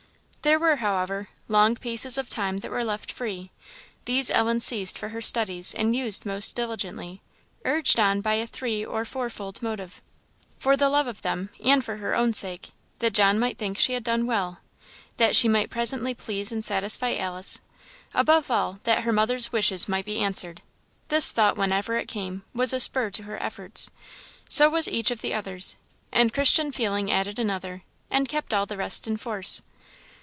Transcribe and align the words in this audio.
There 0.43 0.57
were, 0.57 0.77
however, 0.77 1.29
long 1.47 1.75
pieces 1.75 2.17
of 2.17 2.27
time 2.27 2.57
that 2.57 2.71
were 2.71 2.83
left 2.83 3.11
free 3.11 3.51
these 4.05 4.31
Ellen 4.31 4.59
seized 4.59 4.97
for 4.97 5.09
her 5.09 5.21
studies 5.21 5.71
and 5.75 5.95
used 5.95 6.25
most 6.25 6.55
diligently; 6.55 7.21
urged 7.63 7.99
on 7.99 8.21
by 8.21 8.33
a 8.33 8.47
three 8.47 8.83
or 8.83 9.05
four 9.05 9.29
fold 9.29 9.61
motive; 9.61 10.01
for 10.57 10.75
the 10.75 10.89
love 10.89 11.05
of 11.05 11.21
them, 11.21 11.51
and 11.63 11.85
for 11.85 11.97
her 11.97 12.15
own 12.15 12.33
sake, 12.33 12.69
that 12.97 13.13
John 13.13 13.37
might 13.37 13.59
think 13.59 13.77
she 13.77 13.93
had 13.93 14.03
done 14.03 14.25
well 14.25 14.61
that 15.17 15.35
she 15.35 15.47
might 15.47 15.69
presently 15.69 16.15
please 16.15 16.51
and 16.51 16.65
satisfy 16.65 17.15
Alice 17.17 17.61
above 18.11 18.49
all, 18.49 18.79
that 18.83 19.03
her 19.03 19.13
mother's 19.13 19.51
wishes 19.51 19.87
might 19.87 20.05
be 20.05 20.17
answered. 20.21 20.63
This 21.09 21.31
thought, 21.31 21.55
whenever 21.55 21.97
it 21.99 22.07
came, 22.07 22.41
was 22.51 22.73
a 22.73 22.79
spur 22.79 23.11
to 23.11 23.23
her 23.23 23.37
efforts 23.41 23.91
so 24.49 24.67
was 24.71 24.87
each 24.87 25.11
of 25.11 25.21
the 25.21 25.35
others; 25.35 25.75
and 26.11 26.33
Christian 26.33 26.71
feeling 26.71 27.11
added 27.11 27.37
another, 27.37 27.83
and 28.09 28.27
kept 28.27 28.55
all 28.55 28.65
the 28.65 28.75
rest 28.75 29.05
in 29.05 29.17
force. 29.17 29.61